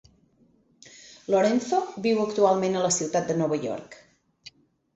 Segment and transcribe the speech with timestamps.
[1.33, 4.03] Lorenzo viu actualment a la ciutat de Nova York.